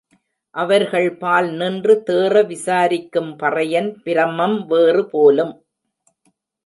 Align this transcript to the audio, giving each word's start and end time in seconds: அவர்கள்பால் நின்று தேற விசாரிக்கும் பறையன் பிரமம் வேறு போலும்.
அவர்கள்பால் 0.55 1.49
நின்று 1.51 2.03
தேற 2.09 2.45
விசாரிக்கும் 2.47 3.31
பறையன் 3.39 3.91
பிரமம் 4.03 4.65
வேறு 4.65 5.03
போலும். 5.09 5.53